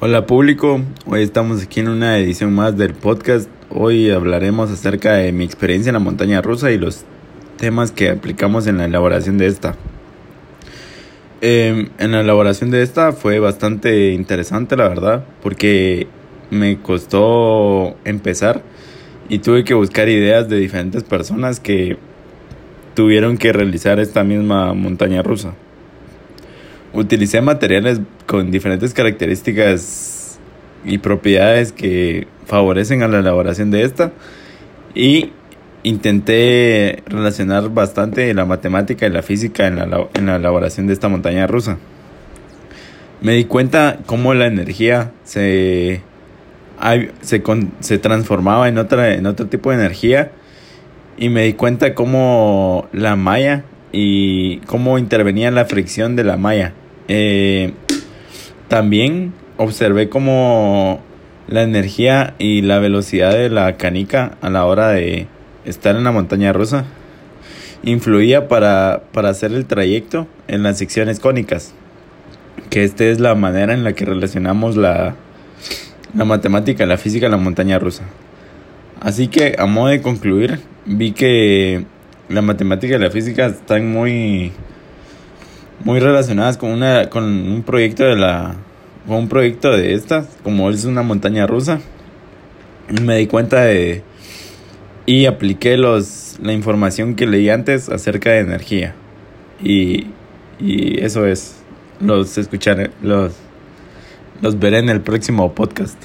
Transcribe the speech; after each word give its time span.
Hola 0.00 0.26
público, 0.26 0.80
hoy 1.06 1.22
estamos 1.22 1.60
aquí 1.60 1.80
en 1.80 1.88
una 1.88 2.18
edición 2.18 2.54
más 2.54 2.78
del 2.78 2.94
podcast. 2.94 3.50
Hoy 3.68 4.12
hablaremos 4.12 4.70
acerca 4.70 5.14
de 5.14 5.32
mi 5.32 5.42
experiencia 5.44 5.90
en 5.90 5.94
la 5.94 5.98
montaña 5.98 6.40
rusa 6.40 6.70
y 6.70 6.78
los 6.78 7.04
temas 7.56 7.90
que 7.90 8.08
aplicamos 8.08 8.68
en 8.68 8.78
la 8.78 8.84
elaboración 8.84 9.38
de 9.38 9.48
esta. 9.48 9.74
Em, 11.40 11.88
en 11.98 12.12
la 12.12 12.20
elaboración 12.20 12.70
de 12.70 12.82
esta 12.82 13.10
fue 13.10 13.40
bastante 13.40 14.12
interesante 14.12 14.76
la 14.76 14.88
verdad, 14.88 15.24
porque 15.42 16.06
me 16.52 16.78
costó 16.80 17.96
empezar 18.04 18.62
y 19.28 19.40
tuve 19.40 19.64
que 19.64 19.74
buscar 19.74 20.08
ideas 20.08 20.48
de 20.48 20.58
diferentes 20.58 21.02
personas 21.02 21.58
que 21.58 21.98
tuvieron 22.94 23.36
que 23.36 23.52
realizar 23.52 23.98
esta 23.98 24.22
misma 24.22 24.74
montaña 24.74 25.24
rusa. 25.24 25.54
Utilicé 26.92 27.40
materiales 27.40 28.00
con 28.26 28.50
diferentes 28.50 28.94
características 28.94 30.38
y 30.84 30.98
propiedades 30.98 31.72
que 31.72 32.26
favorecen 32.46 33.02
a 33.02 33.08
la 33.08 33.18
elaboración 33.18 33.70
de 33.70 33.82
esta 33.82 34.12
y 34.94 35.32
intenté 35.82 37.02
relacionar 37.06 37.68
bastante 37.70 38.32
la 38.34 38.44
matemática 38.44 39.06
y 39.06 39.10
la 39.10 39.22
física 39.22 39.66
en 39.66 39.76
la, 39.76 40.06
en 40.14 40.26
la 40.26 40.36
elaboración 40.36 40.86
de 40.86 40.92
esta 40.92 41.08
montaña 41.08 41.46
rusa. 41.46 41.78
Me 43.20 43.34
di 43.34 43.44
cuenta 43.44 43.98
cómo 44.06 44.32
la 44.34 44.46
energía 44.46 45.12
se, 45.24 46.02
se, 47.20 47.42
se 47.80 47.98
transformaba 47.98 48.68
en, 48.68 48.78
otra, 48.78 49.14
en 49.14 49.26
otro 49.26 49.46
tipo 49.46 49.70
de 49.70 49.76
energía 49.76 50.30
y 51.16 51.28
me 51.28 51.44
di 51.44 51.52
cuenta 51.54 51.94
cómo 51.94 52.88
la 52.92 53.16
malla 53.16 53.64
y 53.92 54.58
cómo 54.66 54.98
intervenía 54.98 55.50
la 55.50 55.64
fricción 55.64 56.16
de 56.16 56.24
la 56.24 56.36
malla. 56.36 56.72
Eh, 57.08 57.72
también 58.68 59.32
observé 59.56 60.08
cómo 60.08 61.00
la 61.46 61.62
energía 61.62 62.34
y 62.38 62.62
la 62.62 62.78
velocidad 62.78 63.32
de 63.32 63.48
la 63.48 63.76
canica 63.76 64.36
a 64.42 64.50
la 64.50 64.66
hora 64.66 64.88
de 64.88 65.26
estar 65.64 65.96
en 65.96 66.04
la 66.04 66.12
montaña 66.12 66.52
rusa 66.52 66.84
influía 67.82 68.48
para, 68.48 69.02
para 69.12 69.30
hacer 69.30 69.52
el 69.52 69.66
trayecto 69.66 70.26
en 70.48 70.62
las 70.62 70.78
secciones 70.78 71.20
cónicas. 71.20 71.74
Que 72.70 72.84
esta 72.84 73.04
es 73.04 73.20
la 73.20 73.34
manera 73.34 73.72
en 73.72 73.84
la 73.84 73.94
que 73.94 74.04
relacionamos 74.04 74.76
la, 74.76 75.14
la 76.14 76.24
matemática, 76.24 76.86
la 76.86 76.98
física 76.98 77.28
la 77.28 77.36
montaña 77.36 77.78
rusa. 77.78 78.04
Así 79.00 79.28
que 79.28 79.56
a 79.58 79.66
modo 79.66 79.88
de 79.88 80.02
concluir, 80.02 80.60
vi 80.84 81.12
que 81.12 81.84
la 82.28 82.42
matemática 82.42 82.96
y 82.96 82.98
la 82.98 83.10
física 83.10 83.46
están 83.46 83.90
muy 83.90 84.52
muy 85.84 86.00
relacionadas 86.00 86.56
con 86.56 86.70
una 86.70 87.08
con 87.08 87.24
un 87.24 87.62
proyecto 87.62 88.04
de 88.04 88.16
la 88.16 88.54
con 89.06 89.16
un 89.16 89.28
proyecto 89.28 89.70
de 89.70 89.94
estas 89.94 90.36
como 90.42 90.70
es 90.70 90.84
una 90.84 91.02
montaña 91.02 91.46
rusa. 91.46 91.80
Me 93.02 93.16
di 93.16 93.26
cuenta 93.26 93.62
de 93.62 94.02
y 95.06 95.26
apliqué 95.26 95.76
los 95.76 96.38
la 96.42 96.52
información 96.52 97.14
que 97.14 97.26
leí 97.26 97.48
antes 97.48 97.88
acerca 97.88 98.30
de 98.30 98.40
energía. 98.40 98.94
Y 99.62 100.08
y 100.60 101.02
eso 101.04 101.26
es. 101.26 101.56
Los 102.00 102.38
escucharé 102.38 102.90
los 103.02 103.32
los 104.40 104.58
veré 104.58 104.78
en 104.78 104.88
el 104.88 105.00
próximo 105.00 105.54
podcast 105.54 105.98